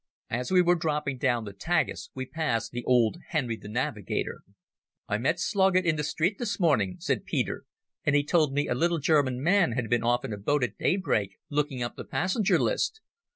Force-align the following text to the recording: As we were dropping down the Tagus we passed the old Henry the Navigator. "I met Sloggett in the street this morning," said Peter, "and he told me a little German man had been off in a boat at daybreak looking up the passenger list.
As 0.31 0.49
we 0.49 0.63
were 0.63 0.73
dropping 0.73 1.19
down 1.19 1.45
the 1.45 1.53
Tagus 1.53 2.09
we 2.15 2.25
passed 2.25 2.71
the 2.71 2.83
old 2.85 3.19
Henry 3.27 3.55
the 3.55 3.67
Navigator. 3.67 4.41
"I 5.07 5.19
met 5.19 5.39
Sloggett 5.39 5.85
in 5.85 5.95
the 5.95 6.03
street 6.03 6.39
this 6.39 6.59
morning," 6.59 6.95
said 6.99 7.23
Peter, 7.23 7.65
"and 8.03 8.15
he 8.15 8.23
told 8.23 8.51
me 8.51 8.67
a 8.67 8.73
little 8.73 8.97
German 8.97 9.43
man 9.43 9.73
had 9.73 9.91
been 9.91 10.01
off 10.01 10.25
in 10.25 10.33
a 10.33 10.37
boat 10.37 10.63
at 10.63 10.79
daybreak 10.79 11.37
looking 11.51 11.83
up 11.83 11.97
the 11.97 12.03
passenger 12.03 12.57
list. 12.57 12.99